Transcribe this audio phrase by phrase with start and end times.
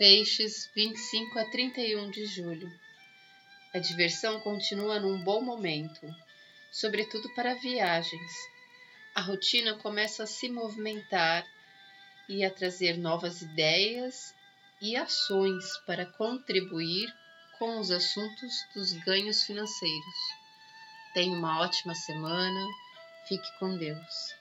[0.00, 2.72] Peixes, 25 a 31 de julho.
[3.74, 6.00] A diversão continua num bom momento,
[6.72, 8.32] sobretudo para viagens.
[9.14, 11.46] A rotina começa a se movimentar
[12.26, 14.34] e a trazer novas ideias
[14.80, 17.14] e ações para contribuir
[17.58, 20.16] com os assuntos dos ganhos financeiros.
[21.12, 22.66] Tenha uma ótima semana,
[23.28, 24.39] fique com Deus.